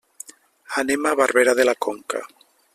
Anem 0.83 1.09
a 1.11 1.13
Barberà 1.21 1.55
de 1.63 1.69
la 1.71 1.79
Conca. 1.89 2.27